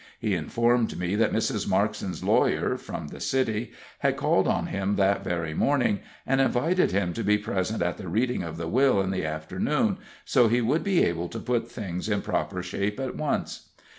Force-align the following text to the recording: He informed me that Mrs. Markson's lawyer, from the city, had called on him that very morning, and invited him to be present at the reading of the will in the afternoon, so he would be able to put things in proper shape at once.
He 0.19 0.33
informed 0.33 0.97
me 0.97 1.13
that 1.15 1.31
Mrs. 1.31 1.67
Markson's 1.67 2.23
lawyer, 2.23 2.75
from 2.75 3.09
the 3.09 3.19
city, 3.19 3.71
had 3.99 4.17
called 4.17 4.47
on 4.47 4.65
him 4.65 4.95
that 4.95 5.23
very 5.23 5.53
morning, 5.53 5.99
and 6.25 6.41
invited 6.41 6.91
him 6.91 7.13
to 7.13 7.23
be 7.23 7.37
present 7.37 7.83
at 7.83 7.97
the 7.97 8.07
reading 8.07 8.41
of 8.41 8.57
the 8.57 8.67
will 8.67 8.99
in 8.99 9.11
the 9.11 9.23
afternoon, 9.27 9.99
so 10.25 10.47
he 10.47 10.59
would 10.59 10.83
be 10.83 11.03
able 11.03 11.29
to 11.29 11.39
put 11.39 11.69
things 11.71 12.09
in 12.09 12.23
proper 12.23 12.63
shape 12.63 12.99
at 12.99 13.15
once. 13.15 13.69